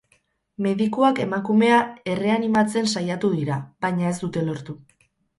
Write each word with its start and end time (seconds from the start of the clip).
Medikuak 0.67 1.19
emakumea 1.25 1.75
erreanimatzen 2.13 2.89
saiatu 2.93 3.29
dira, 3.35 3.57
baina 3.87 4.07
ez 4.13 4.15
dute 4.23 4.43
lortu. 4.49 4.77